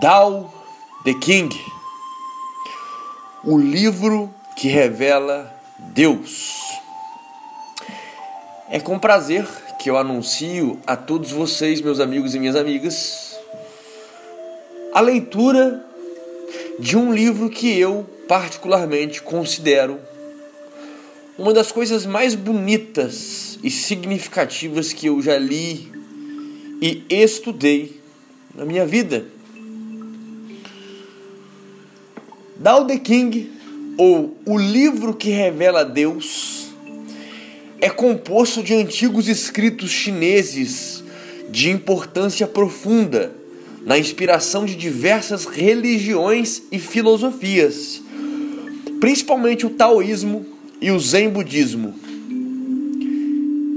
Dao 0.00 0.50
The 1.04 1.12
King, 1.12 1.54
o 3.44 3.58
livro 3.58 4.34
que 4.56 4.66
revela 4.66 5.54
Deus. 5.92 6.58
É 8.70 8.80
com 8.80 8.98
prazer 8.98 9.46
que 9.78 9.90
eu 9.90 9.98
anuncio 9.98 10.80
a 10.86 10.96
todos 10.96 11.32
vocês, 11.32 11.82
meus 11.82 12.00
amigos 12.00 12.34
e 12.34 12.38
minhas 12.38 12.56
amigas, 12.56 13.38
a 14.94 15.02
leitura 15.02 15.84
de 16.78 16.96
um 16.96 17.12
livro 17.12 17.50
que 17.50 17.78
eu 17.78 18.08
particularmente 18.26 19.20
considero 19.20 20.00
uma 21.36 21.52
das 21.52 21.70
coisas 21.70 22.06
mais 22.06 22.34
bonitas 22.34 23.58
e 23.62 23.70
significativas 23.70 24.94
que 24.94 25.08
eu 25.08 25.20
já 25.20 25.36
li 25.36 25.92
e 26.80 27.04
estudei 27.10 28.00
na 28.54 28.64
minha 28.64 28.86
vida. 28.86 29.39
Dao 32.60 32.84
De 32.84 32.98
King, 32.98 33.50
ou 33.96 34.36
O 34.44 34.58
Livro 34.58 35.14
que 35.14 35.30
Revela 35.30 35.82
Deus, 35.82 36.66
é 37.80 37.88
composto 37.88 38.62
de 38.62 38.74
antigos 38.74 39.28
escritos 39.28 39.90
chineses 39.90 41.02
de 41.48 41.70
importância 41.70 42.46
profunda 42.46 43.34
na 43.86 43.98
inspiração 43.98 44.66
de 44.66 44.76
diversas 44.76 45.46
religiões 45.46 46.60
e 46.70 46.78
filosofias, 46.78 48.02
principalmente 49.00 49.64
o 49.64 49.70
taoísmo 49.70 50.44
e 50.82 50.90
o 50.90 51.00
zen 51.00 51.30
budismo. 51.30 51.94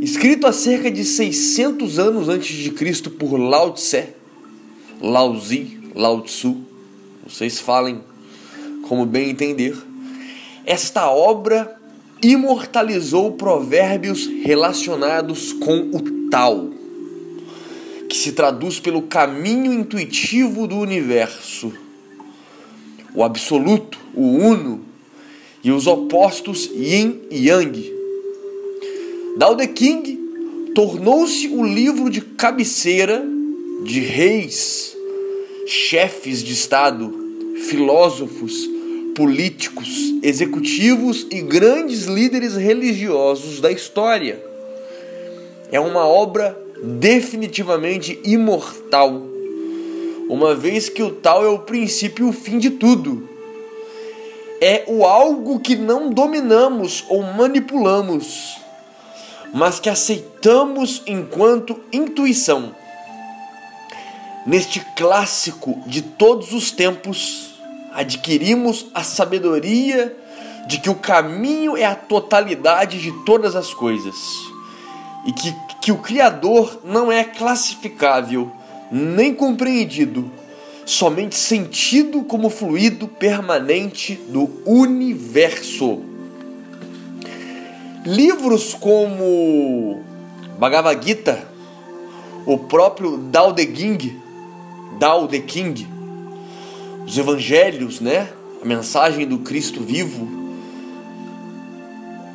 Escrito 0.01 0.45
há 0.45 0.51
cerca 0.51 0.91
de 0.91 1.05
600 1.05 1.99
anos 1.99 2.27
antes 2.27 2.53
de 2.53 2.69
Cristo 2.71 3.09
por 3.09 3.37
Lao 3.37 3.71
Tse, 3.71 4.09
Lao 4.99 5.39
Zi, 5.39 5.79
Lao 5.95 6.19
Tzu, 6.19 6.57
vocês 7.25 7.61
falem 7.61 8.01
como 8.93 9.07
bem 9.07 9.31
entender, 9.31 9.75
esta 10.67 11.09
obra 11.09 11.75
imortalizou 12.21 13.31
provérbios 13.31 14.27
relacionados 14.43 15.51
com 15.51 15.89
o 15.91 16.29
Tao, 16.29 16.69
que 18.07 18.15
se 18.15 18.33
traduz 18.33 18.79
pelo 18.79 19.01
caminho 19.01 19.73
intuitivo 19.73 20.67
do 20.67 20.77
universo, 20.77 21.73
o 23.15 23.23
absoluto, 23.23 23.97
o 24.13 24.21
uno, 24.21 24.85
e 25.63 25.71
os 25.71 25.87
opostos 25.87 26.69
yin 26.71 27.19
e 27.31 27.47
yang. 27.47 27.93
Dao 29.37 29.55
De 29.55 29.69
King 29.69 30.19
tornou-se 30.75 31.47
o 31.47 31.65
livro 31.65 32.11
de 32.11 32.21
cabeceira 32.21 33.25
de 33.83 34.01
reis, 34.01 34.95
chefes 35.65 36.43
de 36.43 36.53
Estado, 36.53 37.11
filósofos, 37.67 38.72
políticos, 39.15 40.13
executivos 40.21 41.27
e 41.31 41.41
grandes 41.41 42.05
líderes 42.05 42.55
religiosos 42.55 43.59
da 43.59 43.71
história. 43.71 44.43
É 45.71 45.79
uma 45.79 46.05
obra 46.05 46.57
definitivamente 46.83 48.19
imortal, 48.23 49.21
uma 50.29 50.53
vez 50.55 50.89
que 50.89 51.01
o 51.01 51.11
tal 51.11 51.45
é 51.45 51.49
o 51.49 51.59
princípio 51.59 52.25
e 52.25 52.29
o 52.29 52.33
fim 52.33 52.57
de 52.57 52.71
tudo. 52.71 53.29
É 54.59 54.83
o 54.87 55.05
algo 55.05 55.59
que 55.59 55.75
não 55.75 56.09
dominamos 56.09 57.03
ou 57.09 57.21
manipulamos, 57.21 58.57
mas 59.53 59.79
que 59.79 59.89
aceitamos 59.89 61.03
enquanto 61.05 61.79
intuição. 61.91 62.73
Neste 64.45 64.79
clássico 64.95 65.81
de 65.85 66.01
todos 66.01 66.53
os 66.53 66.71
tempos, 66.71 67.52
adquirimos 67.93 68.87
a 68.93 69.03
sabedoria 69.03 70.15
de 70.67 70.79
que 70.79 70.89
o 70.89 70.95
caminho 70.95 71.75
é 71.75 71.85
a 71.85 71.95
totalidade 71.95 73.01
de 73.01 73.11
todas 73.25 73.55
as 73.55 73.73
coisas 73.73 74.15
e 75.25 75.31
que, 75.31 75.55
que 75.81 75.91
o 75.91 75.97
Criador 75.97 76.81
não 76.83 77.11
é 77.11 77.23
classificável 77.23 78.51
nem 78.91 79.33
compreendido, 79.33 80.29
somente 80.85 81.35
sentido 81.35 82.23
como 82.23 82.49
fluido 82.49 83.07
permanente 83.07 84.15
do 84.27 84.49
universo. 84.65 86.01
Livros 88.05 88.73
como 88.73 90.03
Bhagavad 90.59 91.03
Gita, 91.03 91.47
o 92.45 92.57
próprio 92.57 93.17
Dao 93.17 93.53
De 93.53 93.65
King, 93.65 94.21
Dao 94.99 95.27
De 95.27 95.39
King, 95.39 95.87
os 97.05 97.17
evangelhos, 97.17 97.99
né? 97.99 98.29
A 98.61 98.65
mensagem 98.65 99.27
do 99.27 99.39
Cristo 99.39 99.81
vivo. 99.81 100.43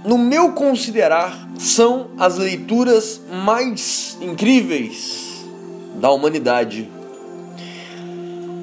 No 0.04 0.16
meu 0.16 0.52
considerar, 0.52 1.48
são 1.58 2.08
as 2.18 2.38
leituras 2.38 3.20
mais 3.30 4.16
incríveis 4.20 5.44
da 6.00 6.10
humanidade. 6.10 6.88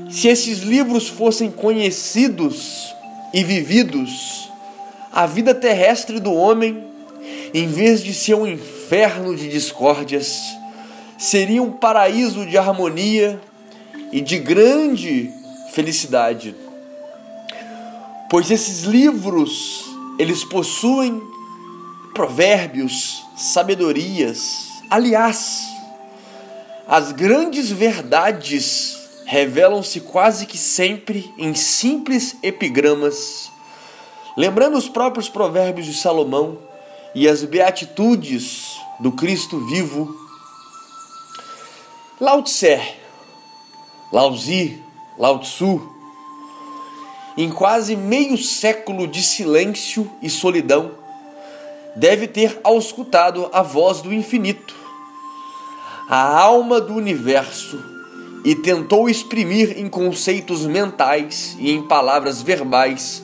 Se 0.10 0.28
esses 0.28 0.60
livros 0.60 1.08
fossem 1.08 1.52
conhecidos 1.52 2.94
e 3.34 3.44
vividos, 3.44 4.50
a 5.12 5.26
vida 5.26 5.54
terrestre 5.54 6.20
do 6.20 6.34
homem, 6.34 6.84
em 7.54 7.68
vez 7.68 8.02
de 8.02 8.14
ser 8.14 8.36
um 8.36 8.48
inferno 8.48 9.36
de 9.36 9.50
discórdias, 9.50 10.40
seria 11.18 11.62
um 11.62 11.72
paraíso 11.72 12.46
de 12.46 12.58
harmonia 12.58 13.40
e 14.12 14.22
de 14.22 14.38
grande 14.38 15.34
felicidade. 15.75 16.56
Pois 18.30 18.50
esses 18.50 18.84
livros, 18.84 19.84
eles 20.18 20.46
possuem 20.46 21.22
provérbios, 22.13 23.22
sabedorias. 23.36 24.69
Aliás, 24.90 25.63
as 26.88 27.12
grandes 27.12 27.69
verdades 27.69 28.97
revelam-se 29.25 30.00
quase 30.00 30.46
que 30.46 30.58
sempre 30.58 31.34
em 31.38 31.53
simples 31.53 32.38
epigramas. 32.42 33.52
Lembrando 34.38 34.78
os 34.78 34.88
próprios 34.88 35.28
provérbios 35.28 35.88
de 35.88 35.94
Salomão 35.94 36.57
e 37.13 37.28
as 37.28 37.44
beatitudes 37.44 38.78
do 39.02 39.12
Cristo 39.12 39.59
vivo, 39.68 40.16
Lao 42.19 42.42
Tse, 42.44 42.80
Lao 44.12 44.34
Zi, 44.38 44.84
Lao 45.18 45.40
Tzu, 45.40 45.81
em 47.38 47.50
quase 47.50 47.96
meio 47.96 48.38
século 48.38 49.08
de 49.08 49.24
silêncio 49.24 50.09
e 50.22 50.30
solidão, 50.30 50.92
deve 51.96 52.28
ter 52.28 52.59
auscultado 52.64 53.50
a 53.54 53.62
voz 53.62 54.02
do 54.02 54.14
infinito, 54.14 54.75
a 56.09 56.40
alma 56.40 56.81
do 56.81 56.94
universo, 56.94 57.81
e 58.44 58.54
tentou 58.54 59.09
exprimir 59.09 59.80
em 59.80 59.90
conceitos 59.90 60.66
mentais 60.66 61.56
e 61.58 61.72
em 61.72 61.81
palavras 61.81 62.44
verbais 62.44 63.24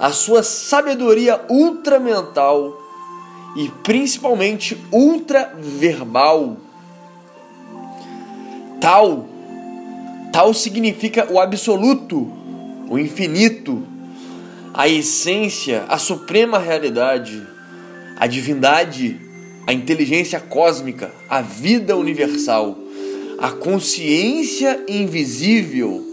a 0.00 0.10
sua 0.10 0.42
sabedoria 0.42 1.40
ultramental 1.48 2.76
e 3.56 3.68
principalmente 3.84 4.76
ultraverbal. 4.92 6.56
Tal 8.80 9.27
Tal 10.32 10.52
significa 10.54 11.32
o 11.32 11.40
absoluto, 11.40 12.30
o 12.88 12.98
infinito, 12.98 13.82
a 14.72 14.88
essência, 14.88 15.84
a 15.88 15.98
suprema 15.98 16.58
realidade, 16.58 17.42
a 18.16 18.26
divindade, 18.26 19.20
a 19.66 19.72
inteligência 19.72 20.40
cósmica, 20.40 21.12
a 21.28 21.40
vida 21.40 21.96
universal, 21.96 22.78
a 23.38 23.50
consciência 23.50 24.84
invisível, 24.88 26.04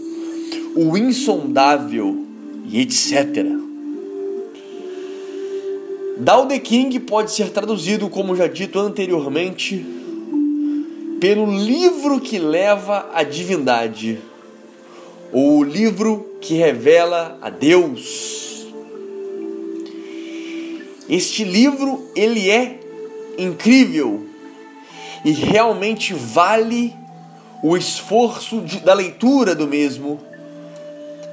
o 0.74 0.96
insondável 0.96 2.26
e 2.68 2.80
etc. 2.80 3.44
De 6.18 6.58
King 6.60 6.98
pode 7.00 7.32
ser 7.32 7.50
traduzido, 7.50 8.08
como 8.08 8.34
já 8.34 8.46
dito 8.46 8.78
anteriormente, 8.78 9.84
pelo 11.20 11.46
livro 11.46 12.20
que 12.20 12.38
leva 12.38 13.10
à 13.14 13.22
divindade, 13.22 14.20
ou 15.32 15.58
o 15.58 15.64
livro 15.64 16.36
que 16.40 16.54
revela 16.54 17.38
a 17.40 17.48
Deus. 17.50 18.66
Este 21.08 21.44
livro 21.44 22.10
ele 22.14 22.50
é 22.50 22.80
incrível 23.38 24.26
e 25.24 25.30
realmente 25.32 26.12
vale 26.12 26.94
o 27.62 27.76
esforço 27.76 28.60
de, 28.60 28.80
da 28.80 28.92
leitura 28.92 29.54
do 29.54 29.66
mesmo, 29.66 30.20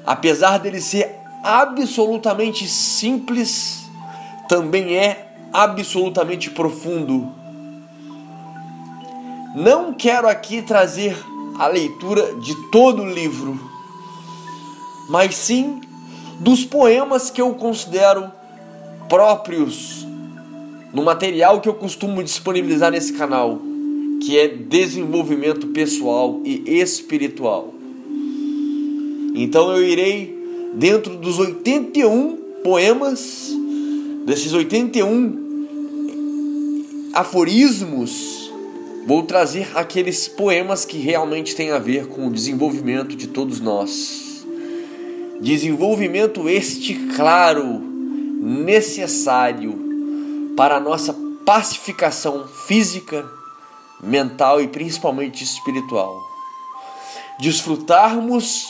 apesar 0.05 0.59
dele 0.59 0.79
ser 0.79 1.15
absolutamente 1.43 2.67
simples, 2.67 3.83
também 4.47 4.95
é 4.95 5.27
absolutamente 5.51 6.49
profundo 6.49 7.42
não 9.55 9.93
quero 9.93 10.27
aqui 10.27 10.61
trazer 10.61 11.15
a 11.59 11.67
leitura 11.67 12.35
de 12.35 12.55
todo 12.71 13.03
o 13.03 13.09
livro, 13.09 13.59
mas 15.09 15.35
sim 15.35 15.79
dos 16.39 16.65
poemas 16.65 17.29
que 17.29 17.41
eu 17.41 17.53
considero 17.53 18.31
próprios 19.07 20.05
no 20.93 21.03
material 21.03 21.59
que 21.59 21.67
eu 21.67 21.73
costumo 21.73 22.23
disponibilizar 22.23 22.91
nesse 22.91 23.13
canal, 23.13 23.59
que 24.21 24.37
é 24.37 24.47
desenvolvimento 24.47 25.67
pessoal 25.67 26.39
e 26.45 26.79
espiritual. 26.79 27.73
Então 29.35 29.75
eu 29.75 29.83
irei 29.83 30.71
dentro 30.75 31.15
dos 31.17 31.39
81 31.39 32.37
poemas, 32.63 33.51
desses 34.25 34.53
81 34.53 35.41
aforismos, 37.13 38.42
vou 39.05 39.23
trazer 39.23 39.69
aqueles 39.75 40.27
poemas 40.27 40.85
que 40.85 40.97
realmente 40.97 41.55
têm 41.55 41.71
a 41.71 41.79
ver 41.79 42.07
com 42.07 42.27
o 42.27 42.31
desenvolvimento 42.31 43.15
de 43.15 43.27
todos 43.27 43.59
nós. 43.59 44.45
Desenvolvimento 45.41 46.47
este 46.47 46.93
claro, 47.15 47.79
necessário 48.41 49.83
para 50.55 50.77
a 50.77 50.79
nossa 50.79 51.15
pacificação 51.45 52.47
física, 52.47 53.25
mental 54.01 54.61
e 54.61 54.67
principalmente 54.67 55.43
espiritual. 55.43 56.21
Desfrutarmos 57.39 58.67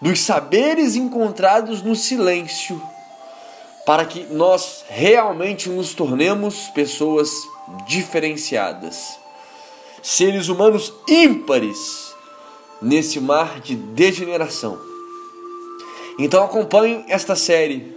dos 0.00 0.20
saberes 0.20 0.96
encontrados 0.96 1.82
no 1.82 1.94
silêncio, 1.94 2.82
para 3.86 4.04
que 4.04 4.24
nós 4.24 4.84
realmente 4.88 5.68
nos 5.68 5.94
tornemos 5.94 6.68
pessoas 6.74 7.30
diferenciadas, 7.86 9.21
seres 10.02 10.48
humanos 10.48 10.92
ímpares 11.08 12.12
nesse 12.82 13.20
mar 13.20 13.60
de 13.60 13.76
degeneração. 13.76 14.78
Então 16.18 16.44
acompanhe 16.44 17.04
esta 17.08 17.36
série. 17.36 17.92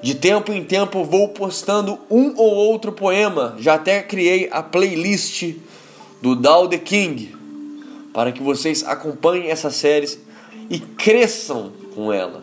De 0.00 0.14
tempo 0.14 0.52
em 0.52 0.62
tempo 0.62 1.04
vou 1.04 1.28
postando 1.30 1.98
um 2.10 2.34
ou 2.36 2.54
outro 2.54 2.92
poema. 2.92 3.56
Já 3.58 3.74
até 3.74 4.02
criei 4.02 4.48
a 4.52 4.62
playlist 4.62 5.54
do 6.22 6.36
Dao 6.36 6.68
the 6.68 6.78
King 6.78 7.34
para 8.12 8.32
que 8.32 8.42
vocês 8.42 8.82
acompanhem 8.84 9.50
essas 9.50 9.74
séries 9.74 10.18
e 10.70 10.78
cresçam 10.78 11.72
com 11.94 12.12
ela. 12.12 12.42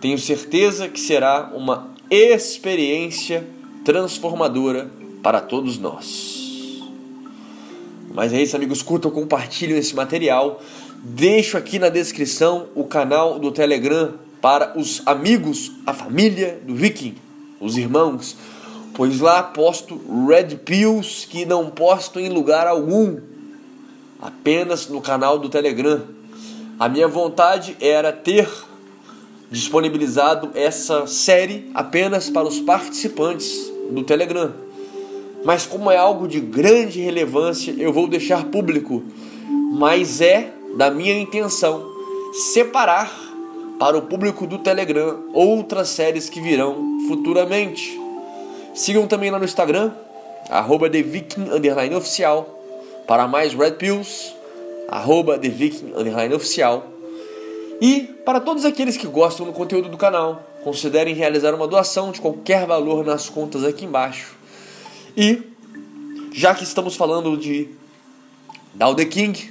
Tenho 0.00 0.18
certeza 0.18 0.88
que 0.88 0.98
será 0.98 1.52
uma 1.54 1.92
experiência 2.10 3.46
transformadora 3.84 4.90
para 5.22 5.40
todos 5.40 5.78
nós. 5.78 6.31
Mas 8.12 8.32
é 8.32 8.42
isso, 8.42 8.54
amigos. 8.54 8.82
Curtam, 8.82 9.10
compartilhem 9.10 9.78
esse 9.78 9.94
material. 9.94 10.60
Deixo 11.02 11.56
aqui 11.56 11.78
na 11.78 11.88
descrição 11.88 12.66
o 12.74 12.84
canal 12.84 13.38
do 13.38 13.50
Telegram 13.50 14.14
para 14.40 14.78
os 14.78 15.02
amigos, 15.06 15.72
a 15.86 15.94
família 15.94 16.60
do 16.64 16.74
Viking, 16.74 17.14
os 17.60 17.76
irmãos, 17.76 18.36
pois 18.92 19.20
lá 19.20 19.42
posto 19.42 20.00
Red 20.28 20.56
Pills 20.56 21.26
que 21.28 21.46
não 21.46 21.70
posto 21.70 22.18
em 22.18 22.28
lugar 22.28 22.66
algum, 22.66 23.18
apenas 24.20 24.88
no 24.88 25.00
canal 25.00 25.38
do 25.38 25.48
Telegram. 25.48 26.02
A 26.78 26.88
minha 26.88 27.06
vontade 27.06 27.76
era 27.80 28.12
ter 28.12 28.48
disponibilizado 29.50 30.50
essa 30.54 31.06
série 31.06 31.70
apenas 31.74 32.28
para 32.28 32.48
os 32.48 32.58
participantes 32.58 33.70
do 33.90 34.02
Telegram. 34.02 34.52
Mas 35.44 35.66
como 35.66 35.90
é 35.90 35.96
algo 35.96 36.28
de 36.28 36.40
grande 36.40 37.00
relevância, 37.00 37.74
eu 37.76 37.92
vou 37.92 38.06
deixar 38.06 38.44
público. 38.44 39.02
Mas 39.72 40.20
é 40.20 40.52
da 40.76 40.90
minha 40.90 41.18
intenção 41.18 41.90
separar 42.32 43.12
para 43.78 43.98
o 43.98 44.02
público 44.02 44.46
do 44.46 44.58
Telegram 44.58 45.24
outras 45.34 45.88
séries 45.88 46.28
que 46.28 46.40
virão 46.40 46.76
futuramente. 47.08 48.00
Sigam 48.74 49.06
também 49.06 49.30
lá 49.30 49.38
no 49.38 49.44
Instagram, 49.44 49.92
arroba 50.48 50.88
para 53.06 53.26
mais 53.26 53.52
Red 53.54 53.72
Pills, 53.72 54.34
arroba. 54.88 55.40
E 57.80 58.00
para 58.24 58.40
todos 58.40 58.64
aqueles 58.64 58.96
que 58.96 59.06
gostam 59.06 59.46
do 59.46 59.52
conteúdo 59.52 59.88
do 59.88 59.96
canal, 59.96 60.42
considerem 60.62 61.14
realizar 61.14 61.52
uma 61.54 61.66
doação 61.66 62.12
de 62.12 62.20
qualquer 62.20 62.64
valor 62.66 63.04
nas 63.04 63.28
contas 63.28 63.64
aqui 63.64 63.84
embaixo. 63.84 64.41
E, 65.16 65.42
já 66.32 66.54
que 66.54 66.64
estamos 66.64 66.96
falando 66.96 67.36
de 67.36 67.68
Dao 68.74 68.94
The 68.94 69.04
King, 69.04 69.50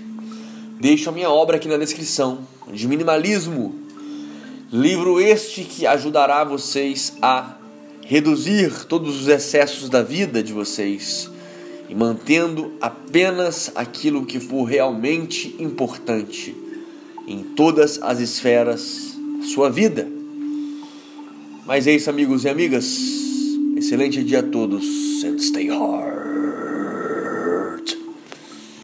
deixo 0.80 1.10
a 1.10 1.12
minha 1.12 1.30
obra 1.30 1.58
aqui 1.58 1.68
na 1.68 1.78
descrição, 1.78 2.48
de 2.74 2.88
minimalismo. 2.88 3.76
Livro 4.72 5.22
este 5.22 5.64
que 5.64 5.86
ajudará 5.86 6.44
vocês 6.44 7.14
a 7.22 7.58
reduzir 8.06 8.86
todos 8.86 9.22
os 9.22 9.28
excessos 9.28 9.88
da 9.90 10.02
vida 10.02 10.42
de 10.42 10.52
vocês 10.52 11.30
e 11.88 11.94
mantendo 11.94 12.74
apenas 12.82 13.72
aquilo 13.76 14.26
que 14.26 14.40
for 14.40 14.64
realmente 14.64 15.56
importante 15.60 16.56
em 17.28 17.44
todas 17.44 18.02
as 18.02 18.20
esferas 18.20 19.16
da 19.40 19.46
sua 19.46 19.70
vida. 19.70 20.08
Mas 21.66 21.86
é 21.86 21.92
isso, 21.92 22.10
amigos 22.10 22.46
e 22.46 22.50
amigas. 22.50 23.31
Excelente 23.82 24.24
dia 24.24 24.42
a 24.42 24.44
todos 24.44 25.24
and 25.24 25.42
stay 25.42 25.68
hard. 25.68 26.21